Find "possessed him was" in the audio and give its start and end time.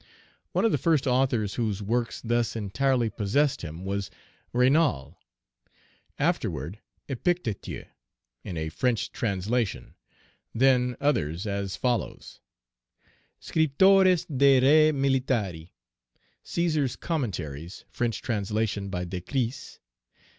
3.07-4.09